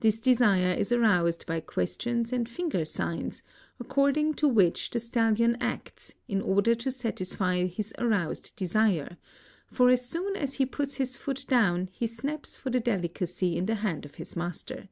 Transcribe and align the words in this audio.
This 0.00 0.18
desire 0.18 0.72
Is 0.74 0.90
aroused 0.90 1.46
by 1.46 1.60
questions 1.60 2.32
and 2.32 2.48
finger 2.48 2.84
signs, 2.84 3.44
according 3.78 4.34
to 4.42 4.48
which 4.48 4.90
the 4.90 4.98
stallion 4.98 5.56
acts, 5.60 6.16
in 6.26 6.42
order 6.42 6.74
to 6.74 6.90
satisfy 6.90 7.66
his 7.66 7.94
aroused 7.96 8.56
desire, 8.56 9.18
for 9.68 9.88
as 9.88 10.04
soon 10.04 10.34
as 10.34 10.54
he 10.54 10.66
puts 10.66 10.94
his 10.96 11.14
foot 11.14 11.44
down 11.46 11.88
he 11.92 12.08
snaps 12.08 12.56
for 12.56 12.70
the 12.70 12.80
delicacy 12.80 13.56
in 13.56 13.66
* 13.66 13.66
the 13.66 13.76
hand 13.76 14.04
of 14.04 14.16
his 14.16 14.34
master. 14.34 14.88